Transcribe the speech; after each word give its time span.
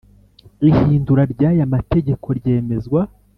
Ihindura 0.69 1.23
ry 1.33 1.41
aya 1.49 1.71
mategeko 1.73 2.27
ryemezwa 2.39 3.01